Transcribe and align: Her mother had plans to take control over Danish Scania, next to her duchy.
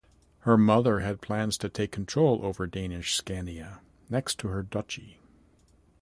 Her 0.39 0.57
mother 0.57 1.01
had 1.01 1.21
plans 1.21 1.59
to 1.59 1.69
take 1.69 1.91
control 1.91 2.39
over 2.43 2.65
Danish 2.65 3.13
Scania, 3.13 3.81
next 4.09 4.39
to 4.39 4.47
her 4.47 4.63
duchy. 4.63 5.19